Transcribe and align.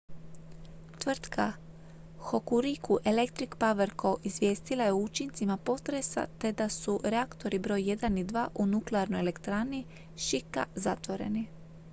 tvrtka 1.01 1.43
hokuriku 2.29 2.97
electric 3.11 3.49
power 3.63 3.89
co 4.03 4.15
izvijestila 4.31 4.83
je 4.89 4.97
o 4.97 4.97
učincima 5.01 5.57
potresa 5.71 6.25
te 6.39 6.51
da 6.63 6.69
su 6.79 6.99
reaktori 7.17 7.59
broj 7.69 7.81
1 7.93 8.19
i 8.21 8.25
2 8.35 8.47
u 8.55 8.65
nuklearnoj 8.75 9.19
elektrani 9.27 9.85
shika 10.27 10.65
zatvoreni 10.75 11.47